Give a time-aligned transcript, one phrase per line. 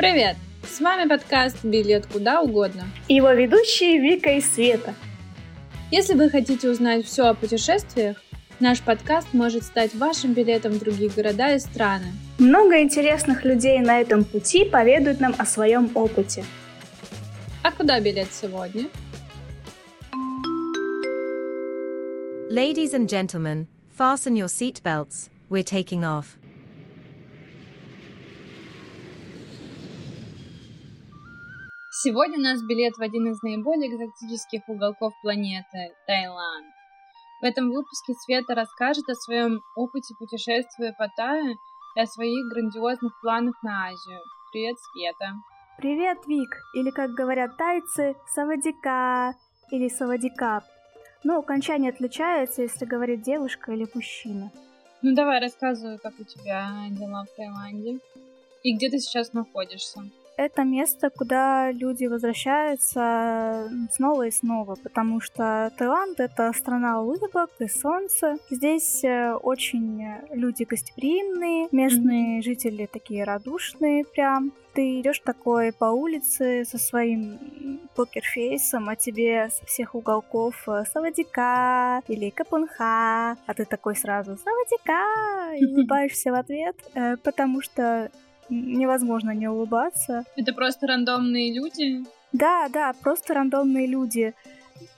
[0.00, 0.36] Привет!
[0.66, 2.84] С вами подкаст «Билет куда угодно».
[3.06, 4.94] И его ведущие Вика и Света.
[5.90, 8.16] Если вы хотите узнать все о путешествиях,
[8.60, 12.06] наш подкаст может стать вашим билетом в другие города и страны.
[12.38, 16.46] Много интересных людей на этом пути поведают нам о своем опыте.
[17.62, 18.86] А куда билет сегодня?
[22.50, 23.66] Ladies and gentlemen,
[23.98, 25.28] fasten your seatbelts.
[25.50, 26.39] We're taking off.
[32.02, 36.66] Сегодня у нас билет в один из наиболее экзотических уголков планеты– Таиланд.
[37.42, 41.56] В этом выпуске Света расскажет о своем опыте путешествия по Тае
[41.96, 44.18] и о своих грандиозных планах на Азию.
[44.50, 45.34] Привет, Света!
[45.76, 46.56] Привет, Вик!
[46.72, 49.34] Или, как говорят тайцы, савадика
[49.70, 50.64] или савадикап.
[51.22, 54.50] Но окончание отличается, если говорит девушка или мужчина.
[55.02, 57.98] Ну давай рассказывай, как у тебя дела в Таиланде
[58.62, 60.00] и где ты сейчас находишься
[60.40, 67.68] это место, куда люди возвращаются снова и снова, потому что Таиланд— это страна улыбок и
[67.68, 68.36] солнца.
[68.48, 70.02] Здесь э, очень
[70.32, 72.42] люди гостеприимные, местные mm-hmm.
[72.42, 74.52] жители такие радушные прям.
[74.72, 82.02] Ты идешь такой по улице со своим покерфейсом, а тебе со всех уголков э, Савадика
[82.08, 88.10] или Капунха, а ты такой сразу Савадика и улыбаешься в ответ, э, потому что
[88.50, 90.24] невозможно не улыбаться.
[90.36, 92.04] Это просто рандомные люди?
[92.32, 94.34] Да, да, просто рандомные люди.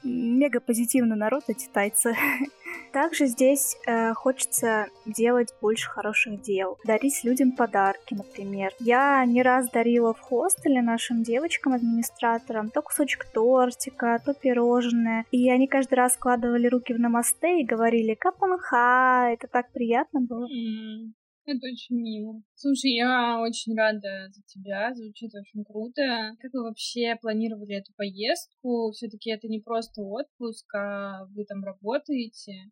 [0.02, 2.14] Мега позитивный народ эти тайцы.
[2.92, 8.72] Также здесь э, хочется делать больше хороших дел, дарить людям подарки, например.
[8.78, 15.24] Я не раз дарила в хостеле нашим девочкам-администраторам то кусочек тортика, то пирожное.
[15.30, 20.46] И они каждый раз складывали руки в намасте и говорили «Капунха!» Это так приятно было.
[20.46, 21.12] Mm.
[21.44, 22.40] Это очень мило.
[22.54, 26.36] Слушай, я очень рада за тебя, звучит очень круто.
[26.40, 28.92] Как вы вообще планировали эту поездку?
[28.92, 32.70] Все-таки это не просто отпуск, а вы там работаете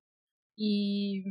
[0.57, 1.25] и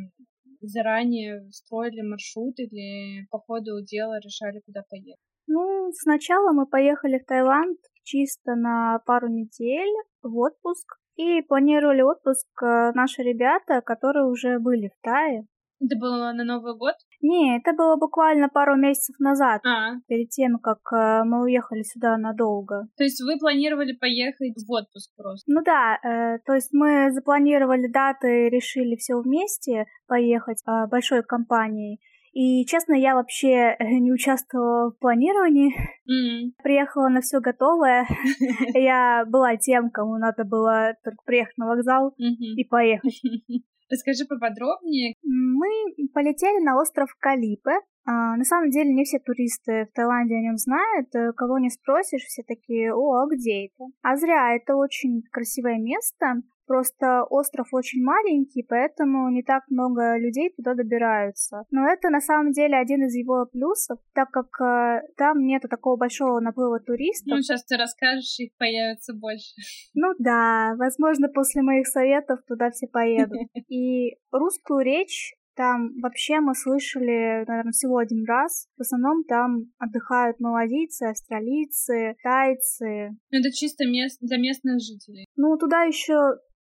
[0.61, 5.23] заранее строили маршрут или по ходу дела решали, куда поехать?
[5.47, 10.97] Ну, сначала мы поехали в Таиланд чисто на пару недель в отпуск.
[11.15, 15.45] И планировали отпуск э, наши ребята, которые уже были в Тае.
[15.81, 16.95] Это было на Новый год?
[17.21, 19.95] Не, это было буквально пару месяцев назад, а.
[20.07, 22.87] перед тем, как э, мы уехали сюда надолго.
[22.97, 25.43] То есть вы планировали поехать в отпуск просто?
[25.51, 31.99] Ну да, э, то есть мы запланировали даты, решили все вместе поехать э, большой компанией.
[32.39, 35.73] И, честно, я вообще не участвовала в планировании.
[36.07, 36.53] Mm.
[36.63, 38.07] Приехала на все готовое.
[38.73, 43.21] Я была тем, кому надо было только приехать на вокзал и поехать.
[43.91, 45.15] Расскажи поподробнее.
[45.21, 45.67] Мы
[46.13, 47.81] полетели на остров Калипе.
[48.09, 51.13] А, на самом деле не все туристы в Таиланде о нем знают.
[51.13, 53.85] Э, кого не спросишь, все такие, о, а где это?
[54.01, 56.41] А зря, это очень красивое место.
[56.65, 61.63] Просто остров очень маленький, поэтому не так много людей туда добираются.
[61.69, 65.95] Но это на самом деле один из его плюсов, так как э, там нету такого
[65.95, 67.37] большого наплыва туристов.
[67.37, 69.53] Ну, сейчас ты расскажешь, их появится больше.
[69.93, 73.37] Ну да, возможно, после моих советов туда все поедут.
[73.67, 78.69] И русскую речь там вообще мы слышали, наверное, всего один раз.
[78.77, 83.09] В основном там отдыхают малазийцы, австралийцы, тайцы.
[83.29, 84.17] Ну, это чисто мест...
[84.21, 85.25] для местных жителей.
[85.35, 86.15] Ну, туда еще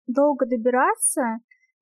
[0.07, 1.21] долго добираться,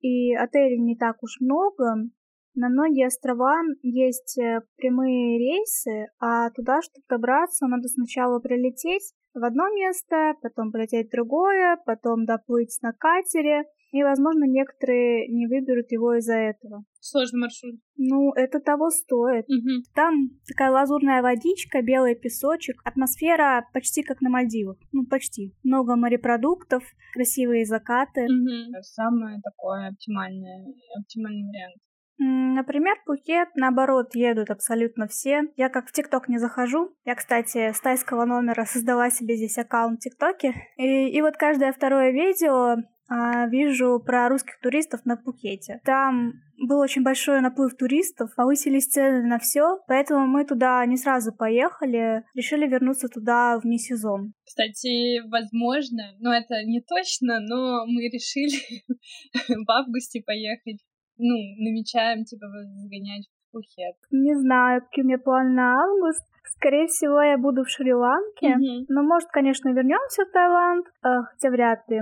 [0.01, 2.09] и отелей не так уж много.
[2.53, 9.43] На многие острова есть э, прямые рейсы, а туда, чтобы добраться, надо сначала прилететь в
[9.43, 15.91] одно место, потом полететь в другое, потом доплыть на катере, и, возможно, некоторые не выберут
[15.91, 16.83] его из-за этого.
[16.99, 17.75] Сложный маршрут.
[17.95, 19.45] Ну, это того стоит.
[19.47, 19.83] Угу.
[19.93, 24.77] Там такая лазурная водичка, белый песочек, атмосфера почти как на Мальдивах.
[24.91, 25.53] Ну, почти.
[25.63, 28.25] Много морепродуктов, красивые закаты.
[28.25, 28.81] Угу.
[28.81, 30.65] Самое такое оптимальное,
[30.99, 31.75] оптимальный вариант.
[32.17, 35.43] Например, Пхукет, наоборот, едут абсолютно все.
[35.57, 36.95] Я как в ТикТок не захожу.
[37.03, 40.53] Я, кстати, с тайского номера создала себе здесь аккаунт в ТикТоке.
[40.77, 42.77] И, и вот каждое второе видео
[43.07, 45.79] а, вижу про русских туристов на Пхукете.
[45.83, 51.33] Там был очень большой наплыв туристов, повысились цены на все, поэтому мы туда не сразу
[51.33, 54.33] поехали, решили вернуться туда вне сезон.
[54.43, 58.57] Кстати, возможно, но это не точно, но мы решили
[59.49, 60.79] в августе поехать.
[61.17, 62.45] Ну, намечаем, типа,
[62.75, 63.95] загонять в Пхукет.
[64.11, 66.23] Не знаю, какие у меня планы на август.
[66.43, 68.47] Скорее всего, я буду в Шри-Ланке.
[68.47, 68.85] Mm-hmm.
[68.89, 72.01] Но, может, конечно, вернемся в Таиланд, э, хотя вряд ли.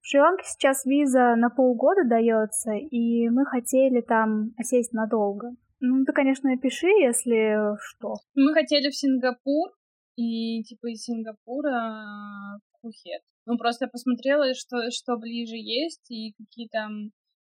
[0.00, 5.50] В Шри-Ланке сейчас виза на полгода дается, и мы хотели там осесть надолго.
[5.80, 8.14] Ну, ты, конечно, напиши, если что.
[8.34, 9.70] Мы хотели в Сингапур,
[10.16, 13.22] и типа из Сингапура в Пхукет.
[13.46, 17.10] Ну, просто я посмотрела, что, что ближе есть, и какие там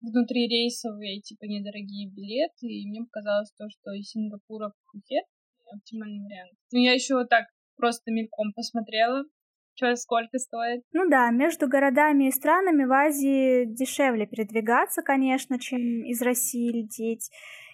[0.05, 5.25] внутрирейсовые, типа, недорогие билеты, и мне показалось то, что из Сингапура в Пхукет
[5.71, 6.53] оптимальный вариант.
[6.71, 9.23] Ну, я еще вот так просто мельком посмотрела,
[9.75, 10.83] что сколько стоит.
[10.93, 17.29] Ну да, между городами и странами в Азии дешевле передвигаться, конечно, чем из России лететь.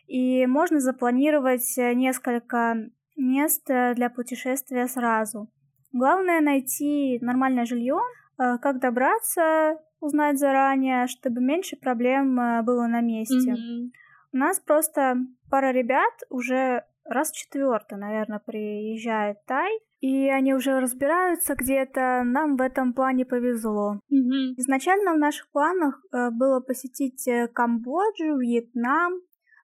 [0.08, 2.76] И можно запланировать несколько
[3.16, 5.50] мест для путешествия сразу.
[5.94, 13.02] Главное найти нормальное жилье, э, как добраться, узнать заранее, чтобы меньше проблем э, было на
[13.02, 13.52] месте.
[13.52, 13.92] Mm-hmm.
[14.34, 15.16] У нас просто
[15.50, 22.24] пара ребят уже раз четвертый, наверное, приезжает Тай, и они уже разбираются где-то.
[22.26, 24.00] Нам в этом плане повезло.
[24.12, 24.56] Mm-hmm.
[24.58, 29.22] Изначально в наших планах э, было посетить Камбоджу, Вьетнам,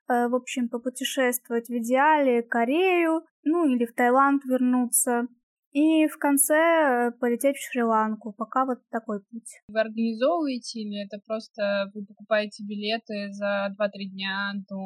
[0.10, 5.28] в общем, попутешествовать в идеале Корею, ну или в Таиланд вернуться.
[5.78, 8.34] И в конце э, полететь в Шри-Ланку.
[8.34, 9.62] Пока вот такой путь.
[9.70, 14.80] Вы организовываете или это просто вы покупаете билеты за 2-3 дня до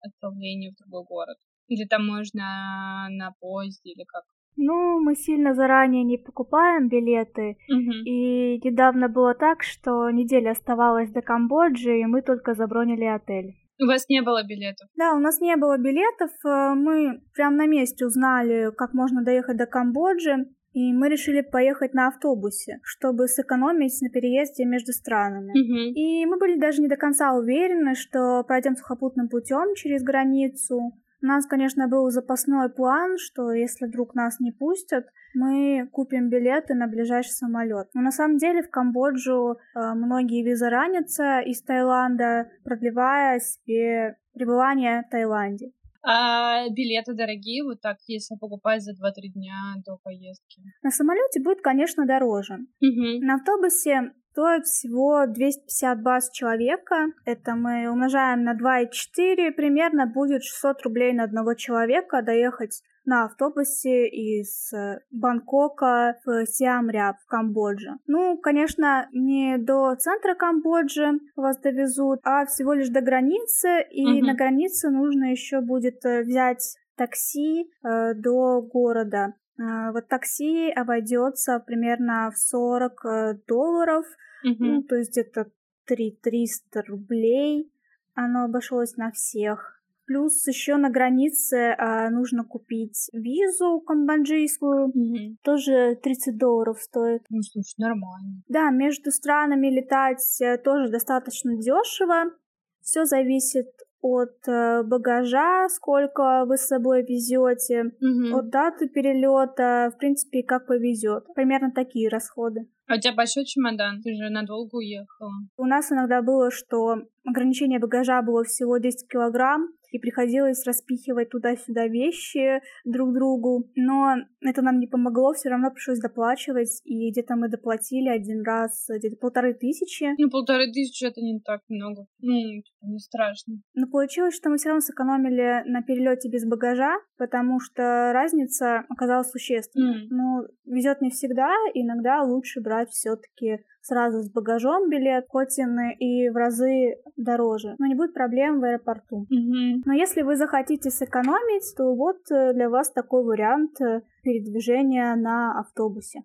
[0.00, 1.36] отправления в другой город?
[1.68, 4.24] Или там можно на поезде или как?
[4.56, 7.56] Ну, мы сильно заранее не покупаем билеты.
[7.68, 7.92] Угу.
[8.04, 13.54] И недавно было так, что неделя оставалась до Камбоджи, и мы только забронили отель.
[13.80, 14.88] У вас не было билетов?
[14.96, 16.30] Да, у нас не было билетов.
[16.44, 20.46] Э, мы прям на месте узнали, как можно доехать до Камбоджи.
[20.72, 25.52] И мы решили поехать на автобусе, чтобы сэкономить на переезде между странами.
[25.52, 25.94] Угу.
[25.94, 30.92] И мы были даже не до конца уверены, что пройдем сухопутным путем через границу.
[31.22, 36.74] У нас, конечно, был запасной план, что если вдруг нас не пустят, мы купим билеты
[36.74, 37.88] на ближайший самолет.
[37.94, 45.02] Но на самом деле в Камбоджу э, многие визы ранятся из Таиланда, продлевая себе пребывание
[45.06, 45.72] в Таиланде.
[46.06, 49.56] А билеты дорогие, вот так, если покупать за 2-3 дня
[49.86, 50.62] до поездки?
[50.82, 52.58] На самолете будет, конечно, дороже.
[52.82, 53.24] Угу.
[53.24, 57.06] На автобусе стоит всего 250 баз человека.
[57.24, 64.08] Это мы умножаем на 2,4, примерно будет 600 рублей на одного человека доехать на автобусе
[64.08, 67.90] из э, Бангкока в Сиамряб в Камбодже.
[68.08, 74.26] Ну, конечно, не до центра Камбоджи вас довезут, а всего лишь до границы, и Мгм.
[74.26, 79.34] на границе нужно еще будет э, взять такси э, до города.
[79.58, 84.06] Э, вот такси обойдется примерно в 40 э, долларов,
[84.42, 84.82] ну, Угу.
[84.88, 85.50] то есть это
[85.86, 87.70] 300 рублей.
[88.14, 89.82] Оно обошлось на всех.
[90.06, 94.88] Плюс еще на границе а, нужно купить визу камбоджийскую.
[94.88, 95.36] Угу.
[95.42, 97.22] Тоже 30 долларов стоит.
[97.30, 98.42] Ну, слушай, нормально.
[98.48, 102.34] Да, между странами летать э, тоже достаточно дешево.
[102.82, 103.68] Все зависит
[104.04, 108.38] от э, багажа, сколько вы с собой везете, Угу.
[108.38, 111.24] от даты перелета, в принципе, как повезет.
[111.34, 112.66] Примерно такие расходы.
[112.86, 114.02] А у тебя большой чемодан?
[114.02, 115.32] Ты же надолго уехала.
[115.56, 121.86] У нас иногда было, что ограничение багажа было всего 10 килограмм, и приходилось распихивать туда-сюда
[121.86, 123.70] вещи друг другу.
[123.76, 128.88] Но это нам не помогло, все равно пришлось доплачивать, и где-то мы доплатили один раз
[128.88, 130.06] где-то полторы тысячи.
[130.18, 132.06] Ну, полторы тысячи это не так много.
[132.18, 133.54] Ну, типа, не страшно.
[133.74, 139.30] Но получилось, что мы все равно сэкономили на перелете без багажа, потому что разница оказалась
[139.30, 140.02] существенной.
[140.02, 140.08] М.
[140.10, 146.36] Ну, везет не всегда, иногда лучше брать все-таки сразу с багажом билет, хоть и в
[146.36, 147.76] разы дороже.
[147.78, 149.26] Но не будет проблем в аэропорту.
[149.30, 149.82] Угу.
[149.84, 155.60] Но если вы захотите сэкономить, то вот э, для вас такой вариант э, передвижения на
[155.60, 156.22] автобусе.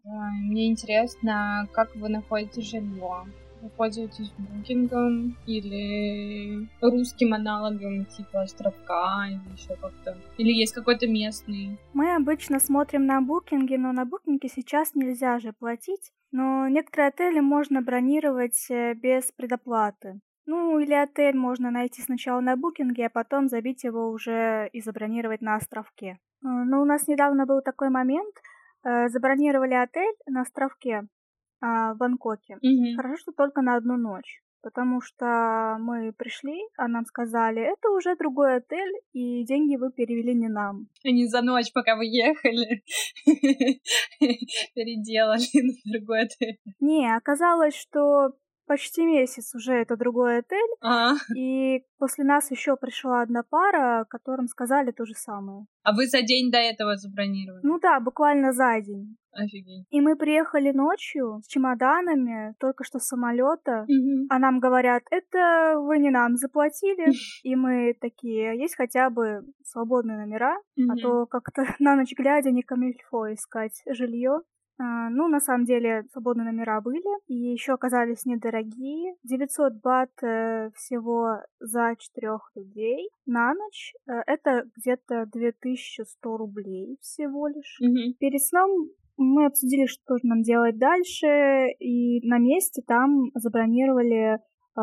[0.49, 3.25] Мне интересно, как вы находите жилье.
[3.61, 10.17] Вы пользуетесь букингом или русским аналогом типа островка или еще как-то?
[10.37, 11.77] Или есть какой-то местный?
[11.93, 16.11] Мы обычно смотрим на букинге, но на букинге сейчас нельзя же платить.
[16.31, 20.19] Но некоторые отели можно бронировать э, без предоплаты.
[20.45, 25.41] Ну, или отель можно найти сначала на букинге, а потом забить его уже и забронировать
[25.41, 26.19] на островке.
[26.43, 28.35] Э, Но у нас недавно был такой момент.
[28.85, 31.07] э, Забронировали отель на островке
[31.61, 32.57] а, в Бангкоке.
[32.61, 32.95] Угу.
[32.95, 34.41] Хорошо, что только на одну ночь.
[34.61, 40.33] Потому что мы пришли, а нам сказали, это уже другой отель, и деньги вы перевели
[40.33, 40.87] не нам.
[41.05, 42.83] Они за ночь, пока вы ехали,
[44.75, 46.59] переделали на другой отель.
[46.81, 48.33] Не, оказалось, что
[48.69, 50.73] почти месяц уже это другой отель.
[50.81, 55.65] А, И после нас еще пришла одна пара, которым сказали то же самое.
[55.83, 57.61] а вы за день до этого забронировали?
[57.63, 59.15] Ну да, буквально за день.
[59.31, 59.85] Офигеть.
[59.89, 63.85] И мы приехали ночью с чемоданами, только что с самолета.
[63.88, 64.27] Мгм.
[64.29, 67.05] А нам говорят, это вы не нам заплатили.
[67.43, 70.97] И мы такие, есть хотя бы свободные номера, а Мгм.
[71.01, 74.41] то как-то на ночь глядя не камильфо искать жилье.
[74.79, 79.15] А, ну, на самом деле, свободные номера были, и еще оказались недорогие.
[79.24, 83.93] 900 бат э, всего за четырех людей на ночь.
[84.07, 87.77] Э, это где-то 2100 рублей всего лишь.
[87.81, 88.13] Мгм.
[88.19, 94.39] Перед сном мы обсудили, что же нам делать дальше, и на месте там забронировали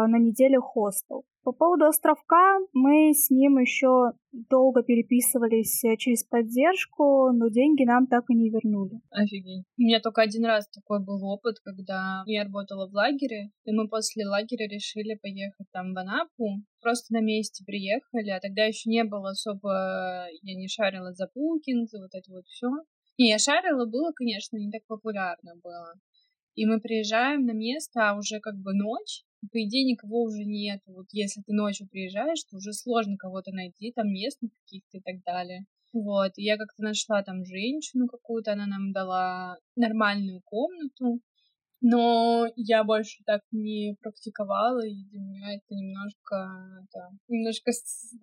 [0.06, 1.24] на неделю хостел.
[1.46, 8.08] По поводу островка мы с ним еще долго переписывались э, через поддержку, но деньги нам
[8.08, 9.00] так и не вернули.
[9.10, 9.64] Офигеть.
[9.78, 13.88] У меня только один раз такой был опыт, когда я работала в лагере, и мы
[13.88, 16.64] после лагеря решили поехать там в Анапу.
[16.82, 20.26] Просто на месте приехали, а тогда еще не было особо...
[20.42, 22.66] Я не шарила за букинг, за вот это вот все.
[23.18, 25.94] Не, я шарила, было, конечно, не так популярно было.
[26.56, 30.80] И мы приезжаем на место, а уже как бы ночь, по идее никого уже нет.
[30.86, 35.22] Вот если ты ночью приезжаешь, то уже сложно кого-то найти, там местных каких-то и так
[35.24, 35.66] далее.
[35.92, 41.20] Вот, и я как-то нашла там женщину какую-то, она нам дала нормальную комнату,
[41.80, 47.70] но я больше так не практиковала, и для меня это немножко, это, немножко,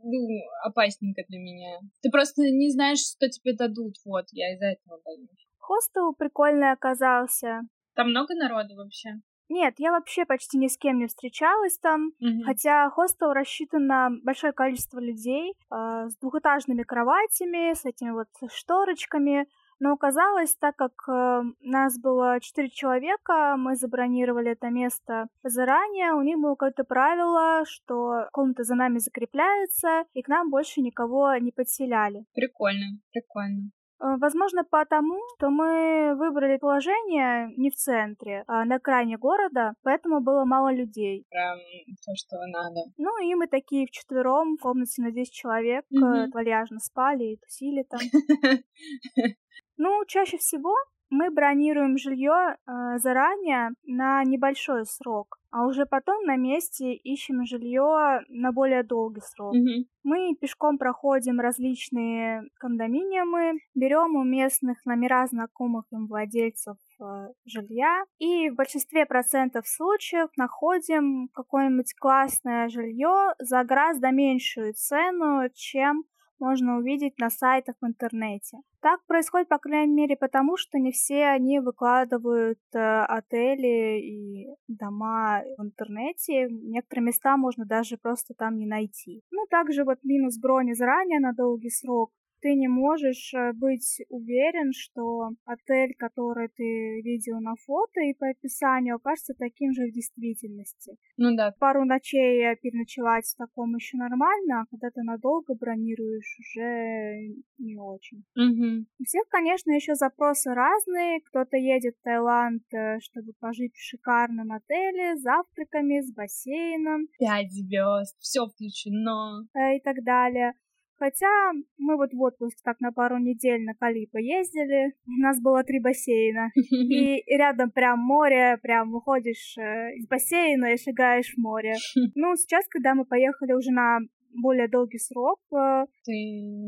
[0.04, 0.28] ну,
[0.64, 1.80] опасненько для меня.
[2.02, 5.48] Ты просто не знаешь, что тебе дадут, вот, я из-за этого боюсь.
[5.58, 7.62] Хостел прикольный оказался.
[7.96, 9.22] Там много народу вообще?
[9.50, 12.12] Нет, я вообще почти ни с кем не встречалась там.
[12.20, 12.44] Мгм.
[12.44, 19.48] Хотя хостел рассчитан на большое количество людей а, с двухэтажными кроватями, с этими вот шторочками.
[19.80, 26.22] Но оказалось, так как э, нас было четыре человека, мы забронировали это место заранее, у
[26.22, 31.52] них было какое-то правило, что комната за нами закрепляется, и к нам больше никого не
[31.52, 32.24] подселяли.
[32.34, 33.72] Прикольно, прикольно.
[34.04, 40.20] Э, Возможно, потому, что мы выбрали положение не в центре, а на крайне города, поэтому
[40.22, 41.26] было мало людей.
[41.30, 41.58] Прям
[42.06, 42.82] то, что надо.
[42.98, 46.32] Ну и мы такие вчетвером в комнате на 10 человек э, Мгм.
[46.32, 48.00] вальяжно спали и тусили там.
[49.78, 50.76] Ну, чаще всего
[51.14, 58.22] мы бронируем жилье э, заранее на небольшой срок, а уже потом на месте ищем жилье
[58.30, 59.54] на более долгий срок.
[59.54, 59.86] Мгм.
[60.04, 68.50] Мы пешком проходим различные кондоминиумы, берем у местных номера знакомых им владельцев э, жилья и
[68.50, 76.06] в большинстве процентов случаев находим какое-нибудь классное жилье за гораздо меньшую цену, чем
[76.44, 78.58] можно увидеть на сайтах в интернете.
[78.82, 85.42] Так происходит, по крайней мере, потому что не все они выкладывают э, отели и дома
[85.58, 86.50] в интернете.
[86.50, 89.22] Некоторые места можно даже просто там не найти.
[89.32, 92.12] Ну, также вот минус брони заранее на долгий срок.
[92.44, 98.28] Ты не можешь э, быть уверен, что отель, который ты видел на фото и по
[98.28, 101.54] описанию, окажется таким же в действительности Ну да.
[101.58, 107.78] пару ночей э, переночевать в таком еще нормально, а когда ты надолго бронируешь, уже не
[107.78, 108.26] очень.
[108.36, 108.88] Мгм.
[109.00, 111.22] У всех, конечно, еще запросы разные.
[111.22, 117.54] Кто-то едет в Таиланд, э, чтобы пожить в шикарном отеле с завтраками, с бассейном Пять
[117.54, 119.48] звезд, все включено.
[119.56, 120.56] и так далее.
[121.04, 125.62] Хотя мы вот в отпуск так на пару недель на Калипо ездили, у нас было
[125.66, 126.50] три бассейна.
[126.72, 131.74] И рядом прям море, прям выходишь э, из бассейна и шагаешь в море.
[132.16, 134.00] Ну, сейчас, когда мы поехали уже на
[134.34, 136.14] более долгий срок, э, Ты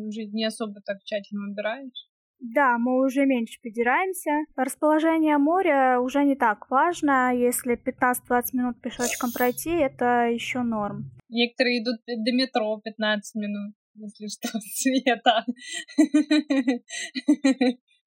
[0.06, 2.10] уже не особо так тщательно выбираешь.
[2.42, 4.32] да, мы уже меньше придираемся.
[4.58, 7.34] Расположение моря уже не так важно.
[7.34, 11.12] Если 15-20 минут пешочком пройти, это еще норм.
[11.30, 15.46] Некоторые идут до метро 15 минут, если что, света.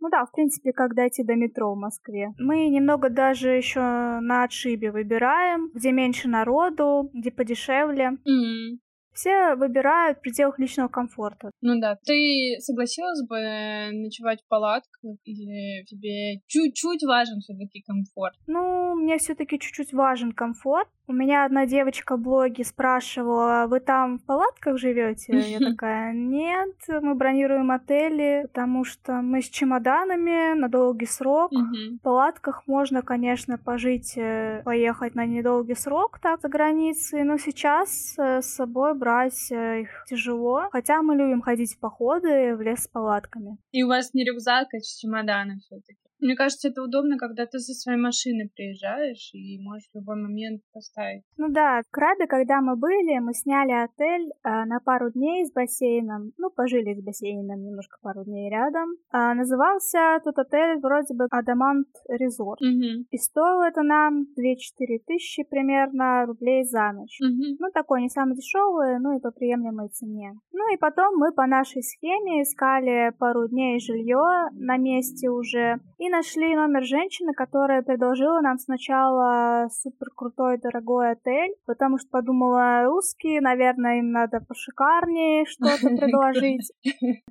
[0.01, 2.29] Ну да, в принципе, как дойти до метро в Москве.
[2.39, 8.13] Мы немного даже еще на отшибе выбираем, где меньше народу, где подешевле.
[8.27, 8.79] М,
[9.13, 11.51] Все выбирают в пределах личного комфорта.
[11.61, 11.97] Ну да.
[12.05, 18.37] Ты согласилась бы э, ночевать в палатках или тебе чуть-чуть важен все-таки комфорт?
[18.47, 20.89] Ну, мне все-таки чуть-чуть важен комфорт.
[21.11, 25.39] У меня одна девочка в блоге спрашивала, вы там в палатках живете?
[25.39, 31.51] Я такая, нет, мы бронируем отели, потому что мы с чемоданами на долгий срок.
[31.51, 38.15] В палатках можно, конечно, пожить, э, поехать на недолгий срок так за границей, но сейчас
[38.19, 40.69] э, с собой брать э, их тяжело.
[40.73, 43.57] Хотя мы любим ходить в походы в лес с палатками.
[43.73, 46.08] И у вас не рюкзак, а чемоданы все-таки.
[46.21, 50.63] Мне кажется, это удобно, когда ты со своей машины приезжаешь и можешь в любой момент
[50.73, 51.23] поставить.
[51.37, 55.53] Ну да, в Крабе, когда мы были, мы сняли отель а, на пару дней с
[55.53, 56.33] бассейном.
[56.37, 58.97] Ну, пожили с бассейном немножко пару дней рядом.
[59.11, 62.61] А, назывался тот отель вроде бы Адамант Резорт.
[62.61, 63.07] Угу.
[63.11, 67.19] И стоил это нам 2-4 тысячи примерно рублей за ночь.
[67.21, 67.57] Угу.
[67.61, 70.33] Ну, такой не самый дешевый, ну и по приемлемой цене.
[70.53, 76.08] Ну и потом мы по нашей схеме искали пару дней жилье на месте уже и
[76.09, 83.41] нашли номер женщины, которая предложила нам сначала супер крутой дорогой отель, потому что подумала, русские,
[83.41, 86.73] наверное, им надо пошикарнее что-то предложить.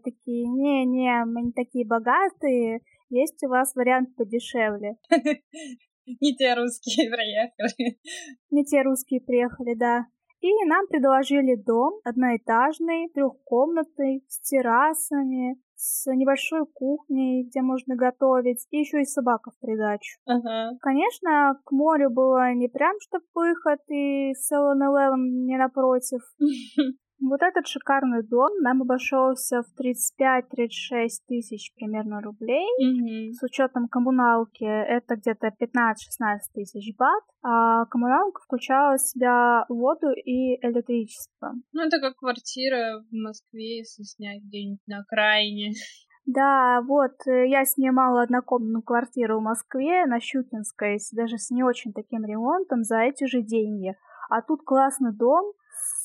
[0.04, 4.98] Такие, не-не, мы не такие богатые, есть у вас вариант подешевле.
[6.22, 8.00] Не те русские приехали.
[8.50, 10.06] Не те русские приехали, да.
[10.42, 18.80] И нам предложили дом одноэтажный, трехкомнатный, с террасами, с небольшой кухней, где можно готовить, и
[18.80, 20.20] еще и собака в придачу.
[20.26, 20.78] Ага.
[20.82, 26.22] Конечно, к морю было не прям чтоб выход, и 7-Eleven не напротив.
[27.20, 32.68] Вот этот шикарный дом нам обошелся в 35-36 тысяч примерно рублей.
[32.80, 33.34] Мгм.
[33.34, 40.56] С учетом коммуналки это где-то 15-16 тысяч бат, а коммуналка включала в себя воду и
[40.66, 41.54] электричество.
[41.74, 45.72] Ну, это как квартира в Москве, если снять где-нибудь на окраине.
[46.28, 52.26] Да, вот, я снимала однокомнатную квартиру в Москве на Щукинской, даже с не очень таким
[52.26, 53.96] ремонтом за эти же деньги.
[54.30, 55.54] А тут классный дом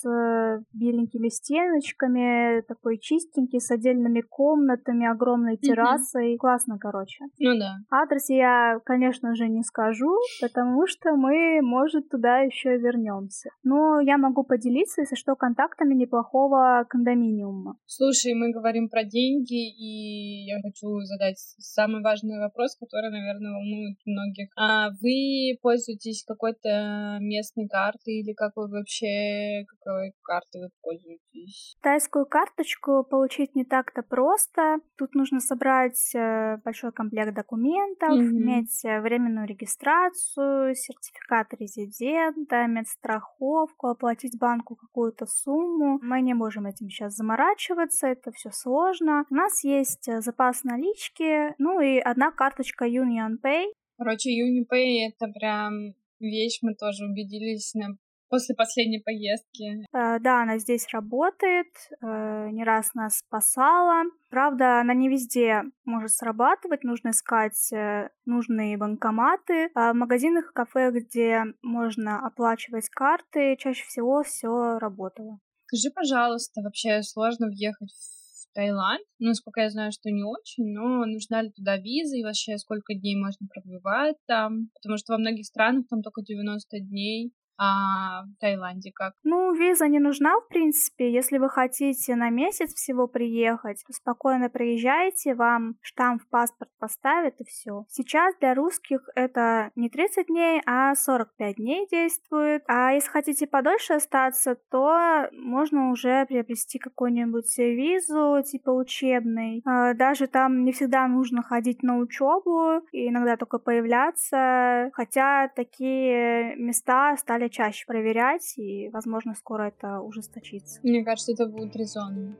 [0.03, 6.37] с э, беленькими стеночками, такой чистенький, с отдельными комнатами, огромной террасой.
[6.37, 7.25] Классно, короче.
[7.39, 7.77] Ну да.
[7.91, 13.51] Адрес я, конечно же, не скажу, потому что мы, может, туда еще вернемся.
[13.63, 17.77] Но я могу поделиться, если что, контактами неплохого кондоминиума.
[17.87, 23.99] Слушай, мы говорим про деньги, и я хочу задать самый важный вопрос, который, наверное, волнует
[24.07, 24.49] многих.
[24.57, 31.77] А вы пользуетесь какой-то местной картой или как вы вообще, какой картой вы пользуетесь?
[31.83, 34.79] Тайскую карточку получить не так-то просто.
[34.97, 38.39] Тут нужно собрать э, большой комплект документов, Мгм.
[38.43, 45.99] иметь э, временную регистрацию, сертификат резидента, медстраховку, оплатить банку какую-то сумму.
[46.03, 49.25] Мы не можем этим сейчас заморачиваться, это все сложно.
[49.31, 53.67] У нас есть э, запас налички, ну и одна карточка Union Pay.
[53.99, 57.97] Короче, UniPay— это прям вещь, мы тоже убедились на...
[58.33, 59.85] после последней поездки.
[59.93, 61.69] Э, Да, она здесь работает,
[62.01, 64.05] э, не раз нас спасала.
[64.31, 69.69] Правда, она не везде может срабатывать, нужно искать э, нужные банкоматы.
[69.75, 75.39] А в магазинах и кафе, где можно оплачивать карты, чаще всего все работало.
[75.67, 79.05] Скажи, пожалуйста, вообще сложно въехать в Таиланд?
[79.19, 82.95] Ну, насколько я знаю, что не очень, но нужна ли туда виза и вообще сколько
[82.95, 84.71] дней можно пробивать там?
[84.75, 89.15] Потому что во многих странах там только 90 дней, а в Таиланде как?
[89.23, 91.13] Ну, виза не нужна, в принципе.
[91.13, 97.41] Если вы хотите на месяц всего приехать, то спокойно приезжайте, вам штамп в паспорт поставят
[97.41, 97.85] и все.
[97.89, 102.63] Сейчас для русских это не 30 дней, а 45 дней действует.
[102.67, 109.63] А если хотите подольше остаться, то можно уже приобрести какую-нибудь визу, типа учебной.
[109.65, 114.91] А, Даже там не всегда нужно ходить на учебу, иногда только появляться.
[114.95, 120.81] Хотя такие места стали чаще проверять, и, возможно, скоро это ужесточится.
[120.83, 122.37] Мне кажется, это будет резонно.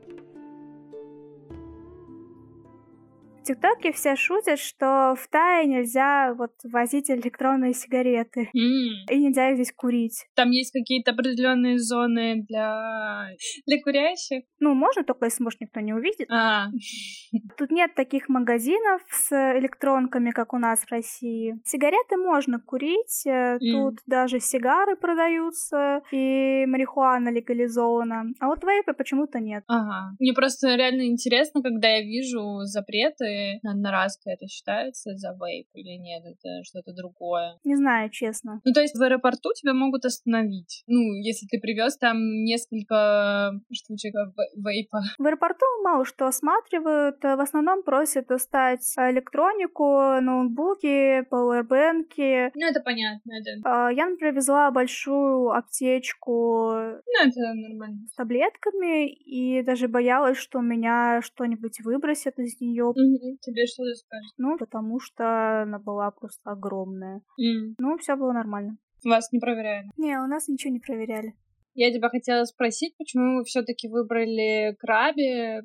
[3.43, 8.49] ТикТоке все шутят, что в Тае нельзя вот возить электронные сигареты.
[8.55, 10.25] М, И нельзя их здесь курить.
[10.35, 13.27] Там есть какие-то определенные зоны для,
[13.67, 14.43] для курящих?
[14.59, 16.29] Ну, можно, только если, может, никто не увидит.
[16.31, 16.67] А,
[17.57, 21.55] Тут нет таких магазинов с электронками, как у нас в России.
[21.65, 28.25] Сигареты можно курить, э, тут даже сигары продаются, и марихуана легализована.
[28.39, 29.63] А вот вейпы почему-то нет.
[29.67, 30.15] ага.
[30.19, 33.25] Мне просто реально интересно, когда я вижу запреты,
[33.63, 37.59] одноразка это считается за вейп или нет, это что-то другое.
[37.63, 38.61] Не знаю, честно.
[38.63, 40.83] Ну, то есть в аэропорту тебя могут остановить.
[40.87, 44.99] Ну, если ты привез там несколько штучек ве- вейпа.
[45.17, 52.51] В аэропорту мало что осматривают, в основном просят достать электронику, ноутбуки, пауэрбэнки.
[52.55, 58.07] Ну, это понятно, это, А, Я, например, везла большую аптечку ну, это нормально.
[58.11, 62.91] с таблетками и даже боялась, что меня что-нибудь выбросят из нее.
[63.23, 63.37] Мгм.
[63.41, 64.31] Тебе что-то скажет?
[64.37, 67.21] Ну, потому что она была просто огромная.
[67.39, 67.75] М.
[67.77, 68.77] Ну, все было нормально.
[69.03, 69.89] Вас не проверяли.
[69.97, 71.33] Не, у нас ничего не проверяли.
[71.75, 75.61] Я тебя хотела спросить, почему вы все-таки выбрали Краби,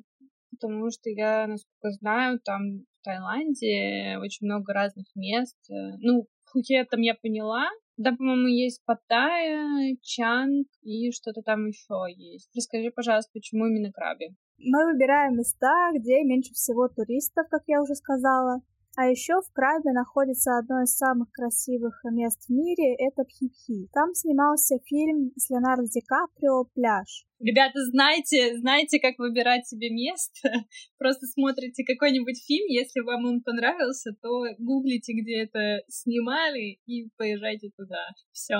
[0.51, 5.55] потому что я, насколько знаю, там в Таиланде, очень много разных мест.
[5.99, 12.49] Ну, Пхукет там я поняла, да, по-моему, есть Паттайя, Чанг и что-то там еще есть.
[12.55, 14.29] Расскажи, пожалуйста, почему именно Краби?
[14.61, 18.61] Мы выбираем места, где меньше всего туристов, как я уже сказала.
[18.97, 23.87] А еще в Крабе находится одно из самых красивых мест в мире, это Пхипхи.
[23.93, 27.25] Там снимался фильм с Леонардо Ди Каприо «Пляж».
[27.39, 30.49] Ребята, знаете, знаете, как выбирать себе место?
[30.97, 37.69] Просто смотрите какой-нибудь фильм, если вам он понравился, то гуглите, где это снимали, и поезжайте
[37.77, 38.09] туда.
[38.33, 38.55] Все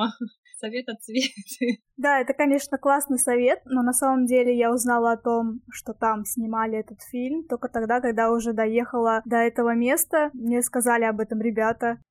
[0.60, 1.82] совет от Светы.
[1.98, 6.24] Да, это, конечно, классный совет, но на самом деле я узнала о том, что там
[6.24, 10.30] снимали этот фильм только тогда, когда уже доехала до этого места.
[10.34, 11.98] Мне сказали об этом ребята.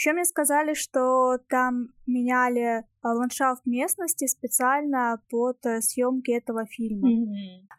[0.00, 7.08] Еще мне сказали, что там меняли а, ландшафт местности специально под э, съемки этого фильма.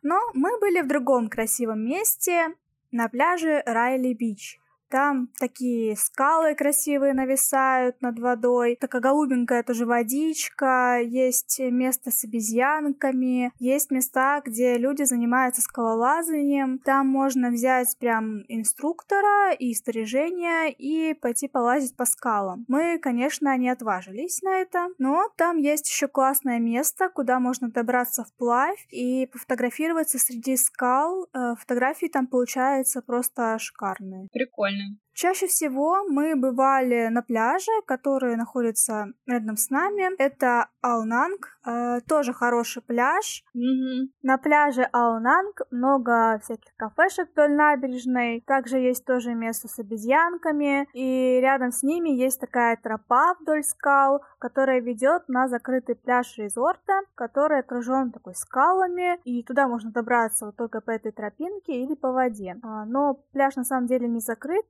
[0.03, 2.49] Но мы были в другом красивом месте,
[2.91, 4.60] на пляже Райли Бич.
[4.91, 13.53] Там такие скалы красивые нависают над водой, такая голубенькая тоже водичка, есть место с обезьянками,
[13.57, 16.79] есть места, где люди занимаются скалолазанием.
[16.79, 22.65] Там можно взять прям инструктора и снаряжение и пойти полазить по скалам.
[22.67, 28.25] Мы, конечно, не отважились на это, но там есть еще классное место, куда можно добраться
[28.25, 31.29] вплавь и пофотографироваться среди скал.
[31.33, 34.27] Э, фотографии там получаются просто шикарные.
[34.33, 34.80] Прикольно.
[35.13, 40.15] Чаще всего мы бывали на пляже, который находится рядом с нами.
[40.17, 43.43] Это Аунанг, э, тоже хороший пляж.
[43.55, 44.07] Mm-hmm.
[44.23, 48.41] На пляже Аунанг много всяких кафешек вдоль набережной.
[48.47, 50.87] Также есть тоже место с обезьянками.
[50.93, 57.01] И рядом с ними есть такая тропа вдоль скал, которая ведет на закрытый пляж резорта,
[57.15, 59.19] который окружен такой скалами.
[59.25, 62.55] И туда можно добраться вот только по этой тропинке или по воде.
[62.63, 64.21] А, но пляж на самом деле не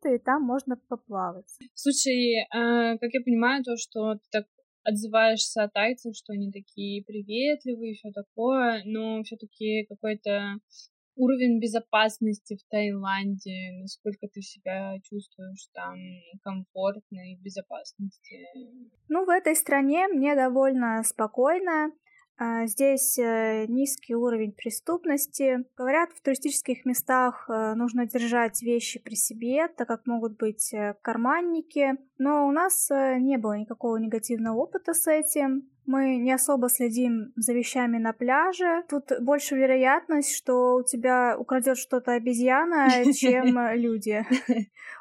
[0.01, 1.57] закрытый, там можно поплавать.
[1.73, 4.45] Слушай, э, как я понимаю, то, что ты так
[4.83, 10.55] отзываешься о тайцах, что они такие приветливые и все такое, но все-таки какой-то
[11.15, 15.97] уровень безопасности в Таиланде, насколько ты себя чувствуешь там
[16.41, 18.47] комфортно и в безопасности?
[19.07, 21.91] Ну, в этой стране мне довольно спокойно.
[22.43, 25.63] А, здесь э, низкий уровень преступности.
[25.77, 30.95] Говорят, в туристических местах э, нужно держать вещи при себе, так как могут быть э,
[31.03, 31.97] карманники.
[32.17, 35.69] Но у нас не было никакого негативного опыта с этим.
[35.85, 38.83] Мы не особо следим за вещами на пляже.
[38.89, 44.25] Тут больше вероятность, что у тебя украдет что-то обезьяна, чем люди.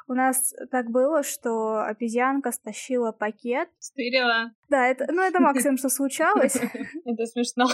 [0.07, 3.69] У нас так было, что обезьянка стащила пакет.
[3.79, 4.51] Стырила.
[4.69, 6.55] Да, это, ну это максимум, что случалось.
[7.05, 7.67] Это смешно.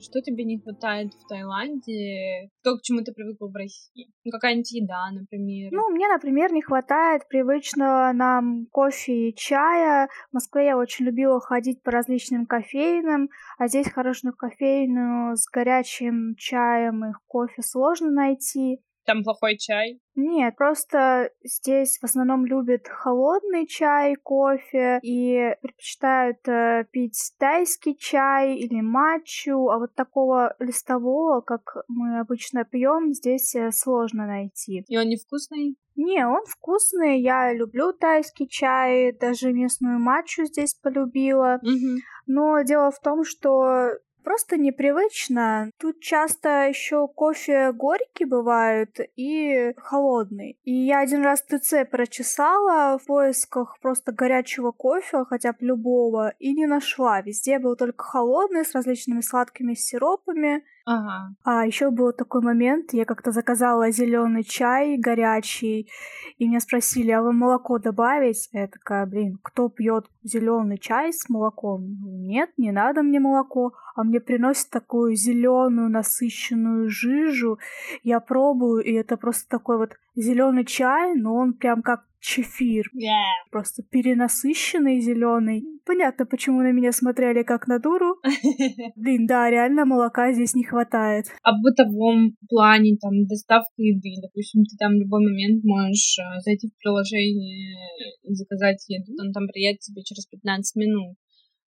[0.00, 2.50] Что тебе не хватает в Таиланде?
[2.62, 4.08] То, к чему ты привыкла в России?
[4.24, 5.70] Ну, какая-нибудь еда, например.
[5.72, 10.08] Ну, мне, например, не хватает привычного нам кофе и чая.
[10.30, 16.34] В Москве я очень любила ходить по различным кофейным, а здесь хорошую кофейную с горячим
[16.36, 18.80] чаем и кофе сложно найти.
[19.04, 20.00] Там плохой чай?
[20.14, 28.56] Нет, просто здесь в основном любят холодный чай, кофе и предпочитают э, пить тайский чай
[28.56, 34.84] или матчу, а вот такого листового, как мы обычно пьем, здесь э, сложно найти.
[34.88, 35.76] И он невкусный?
[35.96, 41.60] Не, он вкусный, я люблю тайский чай, даже местную матчу здесь полюбила.
[41.62, 41.98] Угу.
[42.26, 43.90] Но дело в том, что
[44.24, 45.70] просто непривычно.
[45.78, 50.58] Тут часто еще кофе горький бывает и холодный.
[50.64, 56.52] И я один раз ТЦ прочесала в поисках просто горячего кофе, хотя бы любого, и
[56.54, 57.20] не нашла.
[57.20, 60.64] Везде был только холодный с различными сладкими сиропами.
[60.86, 61.34] Ага.
[61.44, 65.88] А еще был такой момент, я как-то заказала зеленый чай горячий,
[66.36, 68.50] и меня спросили, а вы молоко добавить?
[68.52, 71.96] Я такая, блин, кто пьет зеленый чай с молоком?
[72.26, 77.58] Нет, не надо мне молоко, а мне приносят такую зеленую насыщенную жижу.
[78.02, 82.90] Я пробую, и это просто такой вот зеленый чай, но он прям как чефир.
[82.94, 83.50] Yeah.
[83.50, 85.62] Просто перенасыщенный зеленый.
[85.84, 88.16] Понятно, почему на меня смотрели как на дуру.
[88.96, 91.26] Блин, да, реально молока здесь не хватает.
[91.42, 96.40] А в бытовом плане, там, доставка еды, допустим, ты там в любой момент можешь э,
[96.40, 97.76] зайти в приложение
[98.22, 101.16] и заказать еду, он там приедет тебе через 15 минут.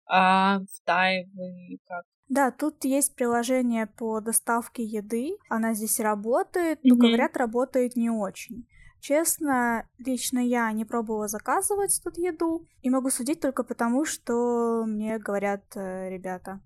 [0.10, 2.04] А в Тае вы как?
[2.30, 5.38] Да, тут есть приложение по доставке еды.
[5.50, 7.00] Она здесь работает, но, mm-hmm.
[7.00, 8.68] говорят, работает не очень.
[9.00, 15.18] Честно, лично я не пробовала заказывать тут еду и могу судить только потому, что мне
[15.20, 16.60] говорят э, ребята.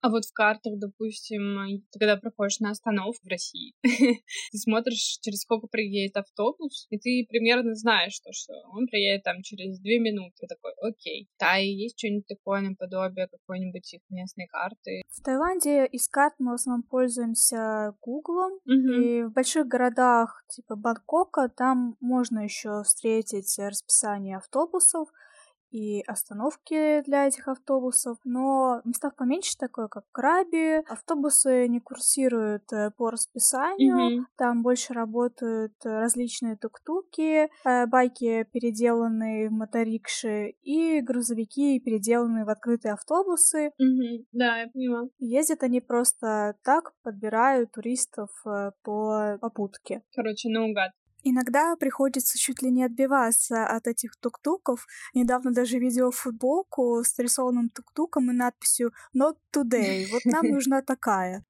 [0.00, 5.40] А вот в картах, допустим, ты когда проходишь на остановку в России, ты смотришь, через
[5.40, 10.34] сколько приедет автобус, и ты примерно знаешь, что, что он приедет там через две минуты.
[10.40, 11.28] Ты такой, окей.
[11.40, 15.02] Да, и есть что-нибудь такое наподобие какой-нибудь их местной карты.
[15.10, 21.48] В Таиланде из карт мы в основном пользуемся Гуглом, и в больших городах типа Бангкока
[21.48, 25.08] там можно еще встретить расписание автобусов,
[25.70, 32.72] и остановки для этих автобусов, но в местах поменьше, такое как Краби, автобусы не курсируют
[32.72, 34.24] э, по расписанию, mm-hmm.
[34.36, 42.94] там больше работают различные тук-туки, э, байки, переделанные в моторикши, и грузовики, переделанные в открытые
[42.94, 43.70] автобусы.
[43.80, 44.26] Mm-hmm.
[44.32, 45.10] Да, я понимаю.
[45.18, 50.02] Ездят они просто так, подбирают туристов э, по попутке.
[50.14, 50.92] Короче, наугад.
[51.28, 54.86] Иногда приходится чуть ли не отбиваться от этих тук-туков.
[55.12, 60.06] Недавно даже видела футболку с рисованным тук-туком и надписью «Not today».
[60.12, 61.44] Вот нам нужна такая.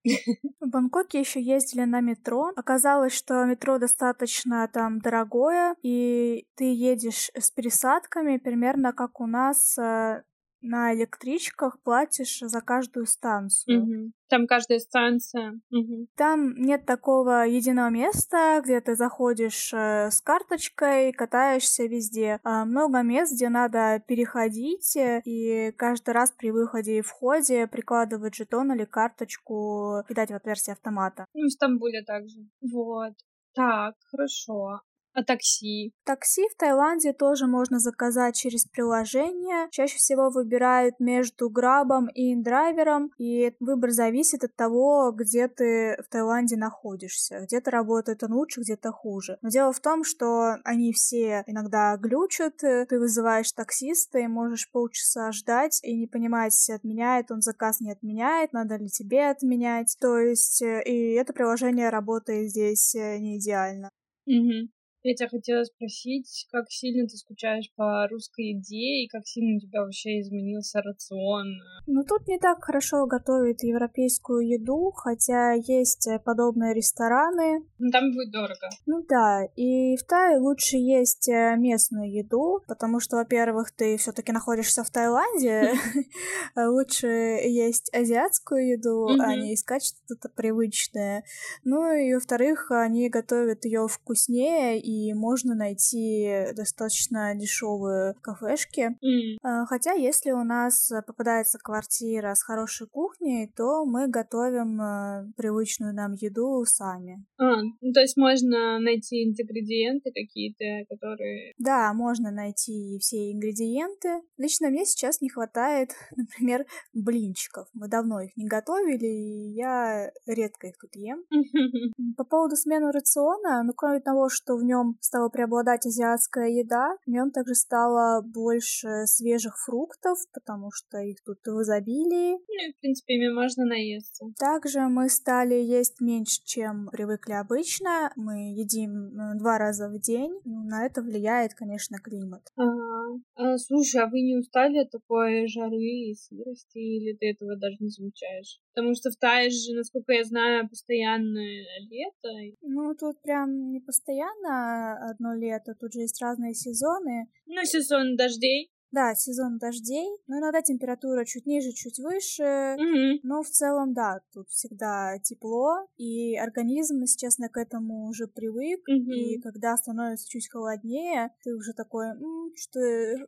[0.60, 2.52] В Бангкоке еще ездили на метро.
[2.56, 9.76] Оказалось, что метро достаточно там дорогое, и ты едешь с пересадками примерно как у нас
[9.76, 10.22] э,
[10.66, 13.82] на электричках платишь за каждую станцию.
[13.82, 14.12] Угу.
[14.28, 15.60] Там каждая станция.
[15.70, 16.08] Угу.
[16.16, 22.40] Там нет такого единого места, где ты заходишь э, с карточкой, катаешься везде.
[22.42, 28.34] А много мест, где надо переходить, э, и каждый раз при выходе и входе прикладывать
[28.34, 31.26] жетон или карточку, кидать в отверстие автомата.
[31.34, 32.40] Ну, в Стамбуле также.
[32.60, 33.12] Вот.
[33.54, 34.80] Так, хорошо.
[35.16, 35.94] А такси?
[36.04, 39.66] Такси в Таиланде тоже можно заказать через приложение.
[39.70, 46.10] Чаще всего выбирают между Грабом и Индрайвером, и выбор зависит от того, где ты в
[46.10, 47.40] Таиланде находишься.
[47.40, 49.38] Где-то работает он лучше, где-то хуже.
[49.40, 55.32] Но дело в том, что они все иногда глючат, ты вызываешь таксиста и можешь полчаса
[55.32, 59.96] ждать и не понимать, отменяет он заказ, не отменяет, надо ли тебе отменять.
[59.98, 63.88] То есть, э, и это приложение работает здесь э, не идеально.
[64.26, 64.75] Угу.
[65.06, 69.60] Я тебя хотела спросить, как сильно ты скучаешь по русской еде и как сильно у
[69.60, 71.46] тебя вообще изменился рацион?
[71.86, 77.64] Ну, тут не так хорошо готовят европейскую еду, хотя есть э, подобные рестораны.
[77.78, 78.68] Ну, там будет дорого.
[78.86, 84.10] Ну да, и в Тае лучше есть э, местную еду, потому что, во-первых, ты все
[84.10, 85.74] таки находишься в Таиланде,
[86.56, 91.22] лучше есть азиатскую еду, а не искать что-то привычное.
[91.62, 98.96] Ну и, во-вторых, они готовят ее вкуснее и и можно найти достаточно дешевые кафешки.
[99.04, 99.66] Mm.
[99.66, 106.12] Хотя, если у нас попадается квартира с хорошей кухней, то мы готовим э, привычную нам
[106.12, 107.24] еду сами.
[107.38, 111.52] А, ну, то есть можно найти ингредиенты какие-то, которые...
[111.58, 114.22] Да, можно найти все ингредиенты.
[114.36, 117.68] Лично мне сейчас не хватает, например, блинчиков.
[117.74, 121.24] Мы давно их не готовили, и я редко их тут ем.
[122.16, 126.96] По поводу смены рациона, ну, кроме того, что в нем нем стала преобладать азиатская еда,
[127.06, 132.32] в нем также стало больше свежих фруктов, потому что их тут в изобилии.
[132.32, 134.26] Ну, в принципе, ими можно наесться.
[134.38, 138.12] Также мы стали есть меньше, чем привыкли обычно.
[138.16, 140.32] Мы едим э, два раза в день.
[140.44, 142.42] Ну, на это влияет, конечно, климат.
[142.56, 143.20] Ага.
[143.34, 147.76] А, слушай, а вы не устали от такой жары и сырости, или ты этого даже
[147.80, 148.60] не замечаешь?
[148.76, 152.28] Потому что в Тае же, насколько я знаю, постоянное лето.
[152.60, 155.74] Ну, тут прям не постоянно, одно лето.
[155.80, 157.26] Тут же есть разные сезоны.
[157.46, 158.70] Ну, сезон дождей.
[158.96, 163.18] Да, сезон дождей, но иногда температура чуть ниже, чуть выше, mm-hmm.
[163.24, 168.80] но в целом, да, тут всегда тепло, и организм, если честно, к этому уже привык,
[168.88, 169.12] mm-hmm.
[169.12, 172.80] и когда становится чуть холоднее, ты уже такой, м-м, что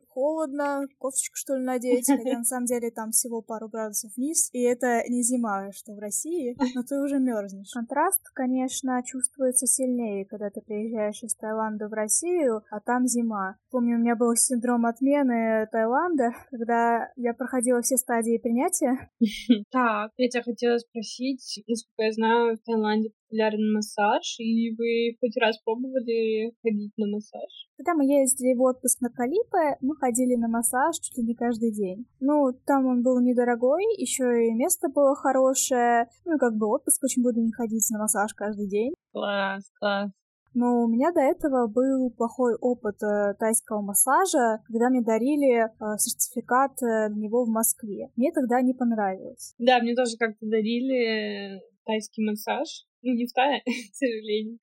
[0.07, 4.63] холодно, кофточку что ли надеть, хотя на самом деле там всего пару градусов вниз, и
[4.63, 7.69] это не зима, что в России, но ты уже мерзнешь.
[7.71, 13.57] Контраст, конечно, чувствуется сильнее, когда ты приезжаешь из Таиланда в Россию, а там зима.
[13.69, 19.09] Помню, у меня был синдром отмены Таиланда, когда я проходила все стадии принятия.
[19.71, 25.37] Так, я тебя хотела спросить, насколько я знаю, в Таиланде популярен массаж, и вы хоть
[25.37, 27.49] раз пробовали ходить на массаж?
[27.77, 31.71] Когда мы ездили в отпуск на Калипе, мы ходили на массаж чуть ли не каждый
[31.71, 32.05] день.
[32.19, 36.07] Ну, там он был недорогой, еще и место было хорошее.
[36.25, 38.93] Ну, как бы отпуск, почему буду не ходить на массаж каждый день.
[39.11, 40.11] Класс, класс.
[40.53, 45.97] Но у меня до этого был плохой опыт э, тайского массажа, когда мне дарили э,
[45.97, 48.09] сертификат э, на него в Москве.
[48.15, 49.53] Мне тогда не понравилось.
[49.59, 52.88] Да, мне тоже как-то дарили тайский массаж.
[53.01, 54.59] Ну, не в Тае, к сожалению.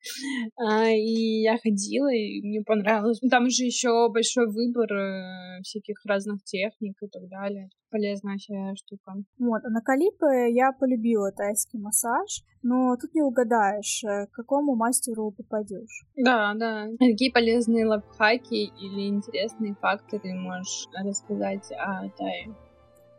[0.56, 3.18] А, и я ходила, и мне понравилось.
[3.22, 7.70] Ну, там же еще большой выбор э, всяких разных техник и так далее.
[7.90, 9.14] Полезная вообще штука.
[9.38, 14.76] Вот, а на Калипе я полюбила тайский массаж, но тут не угадаешь, э, к какому
[14.76, 16.04] мастеру попадешь.
[16.16, 16.88] Да, да.
[16.98, 22.54] Какие полезные лайфхаки или интересные факты ты можешь рассказать о Тае?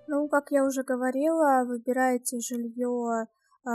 [0.10, 3.28] Ну, как я уже говорила, выбирайте жилье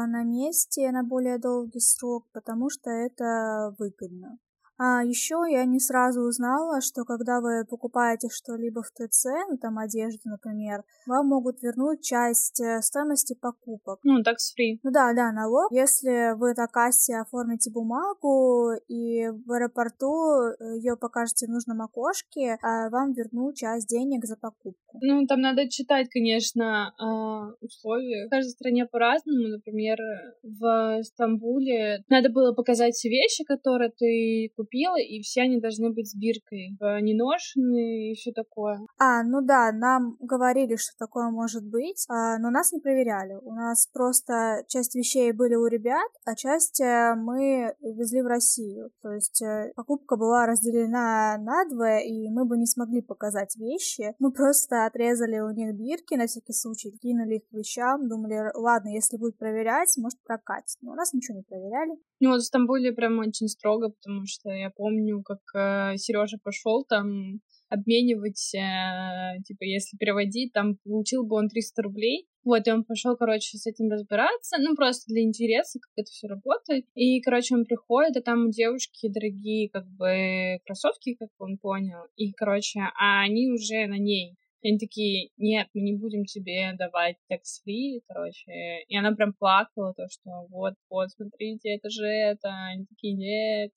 [0.07, 4.39] на месте на более долгий срок, потому что это выгодно.
[4.85, 9.79] А еще я не сразу узнала, что когда вы покупаете что-либо в ТЦ, ну там
[9.79, 14.01] одежду, например, вам могут вернуть часть э, стоимости покупок.
[14.03, 14.81] Ну, такс free.
[14.83, 15.71] Ну да, да, налог.
[15.71, 22.59] Если вы на кассе оформите бумагу и в аэропорту э, ее покажете в нужном окошке,
[22.61, 24.99] а вам вернут часть денег за покупку.
[25.01, 28.27] Ну, там надо читать, конечно, а, условия.
[28.27, 29.47] В каждой стране по-разному.
[29.47, 29.97] Например,
[30.43, 35.91] в Стамбуле надо было показать все вещи, которые ты купил купила, и все они должны
[35.91, 38.81] быть с биркой, не ношеные и все такое.
[38.99, 43.35] А, ну да, нам говорили, что такое может быть, а, но нас не проверяли.
[43.43, 48.91] У нас просто часть вещей были у ребят, а часть э, мы везли в Россию.
[49.03, 54.15] То есть э, покупка была разделена на двое, и мы бы не смогли показать вещи.
[54.19, 58.89] Мы просто отрезали у них бирки на всякий случай, кинули их к вещам, думали, ладно,
[58.89, 60.79] если будет проверять, может прокатить.
[60.81, 61.97] Но у нас ничего не проверяли.
[62.23, 66.85] Ну вот в Стамбуле прям очень строго, потому что я помню, как э, Сережа пошел
[66.85, 72.29] там обменивать, э, типа, если переводить, там получил бы он 300 рублей.
[72.45, 76.29] Вот, и он пошел, короче, с этим разбираться, ну, просто для интереса, как это все
[76.29, 76.87] работает.
[76.95, 82.03] И, короче, он приходит, а там у девушки дорогие, как бы, кроссовки, как он понял.
[82.15, 84.37] И, короче, а они уже на ней.
[84.63, 88.85] И они такие, нет, мы не будем тебе давать такс-фри, короче.
[88.89, 92.49] И она прям плакала, то, что вот, вот, смотрите, это же это.
[92.73, 93.73] Они такие, нет.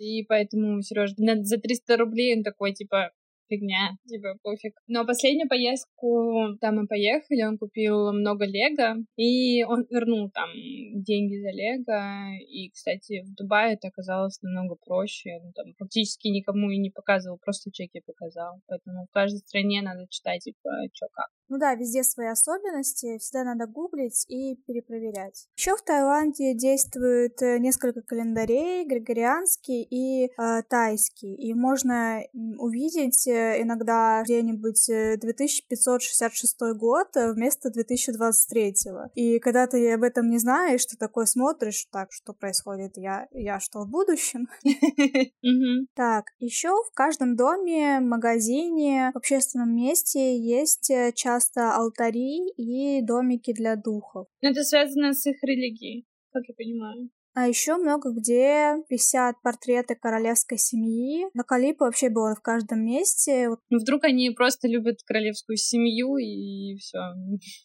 [0.00, 3.12] И поэтому Сережа за 300 рублей он такой, типа,
[3.54, 4.74] фигня, типа пофиг.
[4.86, 10.50] Но последнюю поездку, там мы поехали, он купил много лего, и он вернул там
[10.94, 16.70] деньги за лего, и, кстати, в Дубае это оказалось намного проще, он там практически никому
[16.70, 21.28] и не показывал, просто чеки показал, поэтому в каждой стране надо читать, типа, что как.
[21.48, 25.46] Ну да, везде свои особенности, всегда надо гуглить и перепроверять.
[25.56, 32.22] Еще в Таиланде действует э, несколько календарей, григорианский и э, тайский, и можно
[32.58, 34.86] увидеть э, иногда где-нибудь
[35.20, 38.74] 2566 э, год вместо 2023.
[39.14, 43.60] И когда ты об этом не знаешь, ты такой смотришь, так, что происходит, я, я
[43.60, 44.48] что, в будущем?
[45.94, 53.52] Так, еще в каждом доме, магазине, в общественном месте есть час часто алтари и домики
[53.52, 54.26] для духов.
[54.42, 57.10] Но это связано с их религией, как я понимаю.
[57.36, 61.26] А еще много где висят портреты королевской семьи.
[61.34, 63.48] На Калипе вообще было в каждом месте.
[63.70, 66.98] Ну, вдруг они просто любят королевскую семью и все.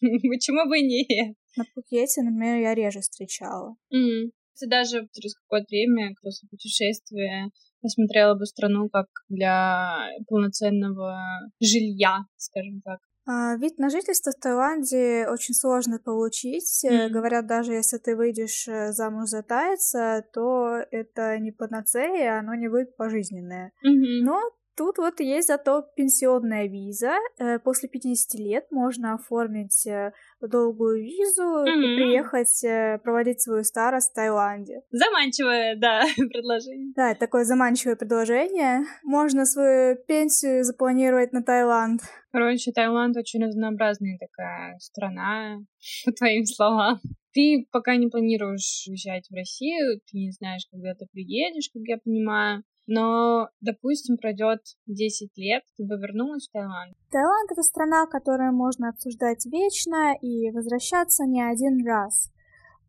[0.00, 1.36] Почему бы и нет?
[1.56, 3.76] На Пхукете, например, я реже встречала.
[3.94, 4.30] Mm.
[4.66, 11.16] Даже через какое-то время, после путешествия, посмотрела бы страну как для полноценного
[11.60, 12.98] жилья, скажем так.
[13.30, 16.84] А, вид на жительство в Таиланде очень сложно получить.
[16.84, 17.10] Mm.
[17.10, 22.68] Говорят, даже если ты выйдешь э, замуж за тайца, то это не панацея, оно не
[22.68, 23.72] будет пожизненное.
[23.86, 24.24] Mm-hmm.
[24.24, 24.40] Но
[24.80, 27.12] Тут вот есть зато пенсионная виза.
[27.38, 31.82] Э, после 50 лет можно оформить э, долгую визу mm-hmm.
[31.82, 34.80] и приехать э, проводить свою старость в Таиланде.
[34.90, 36.94] Заманчивое, да, предложение.
[36.96, 38.86] Да, такое заманчивое предложение.
[39.02, 42.00] Можно свою пенсию запланировать на Таиланд.
[42.32, 45.58] Короче, Таиланд очень разнообразная такая страна,
[46.06, 47.00] по твоим словам.
[47.34, 51.98] Ты пока не планируешь уезжать в Россию, ты не знаешь, когда ты приедешь, как я
[51.98, 52.64] понимаю.
[52.86, 56.96] Но, допустим, пройдет 10 лет, ты бы вернулась в Таиланд.
[57.10, 62.30] Таиланд— это страна, которую можно обсуждать вечно и возвращаться не один раз.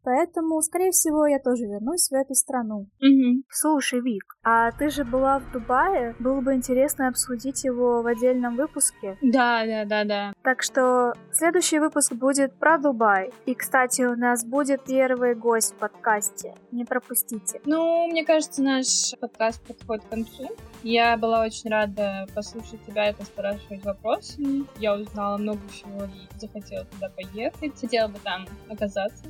[0.03, 2.87] Поэтому, скорее всего, я тоже вернусь в эту страну.
[2.99, 3.43] Угу.
[3.49, 6.15] Слушай, Вик, а ты же была в Дубае?
[6.19, 9.17] Было бы интересно обсудить его в отдельном выпуске.
[9.21, 10.33] Да, да, да, да.
[10.43, 13.31] Так что следующий выпуск будет про Дубай.
[13.45, 16.55] И, кстати, у нас будет первый гость в подкасте.
[16.71, 17.61] Не пропустите.
[17.65, 20.49] Ну, мне кажется, наш подкаст подходит к концу.
[20.83, 24.65] Я была очень рада послушать тебя и поспрашивать вопросы.
[24.79, 27.79] Я узнала много всего и захотела туда поехать.
[27.79, 29.25] Хотела бы там оказаться.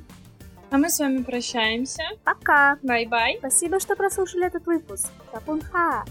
[0.71, 2.01] А мы с вами прощаемся.
[2.23, 2.77] Пока.
[2.81, 3.35] Bye-bye.
[3.39, 5.09] Спасибо, что прослушали этот выпуск.
[5.29, 6.05] ขอบคุณค่ะ.